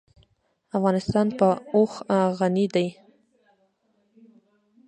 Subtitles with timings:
[0.77, 1.93] افغانستان په اوښ
[2.39, 2.87] غني دی.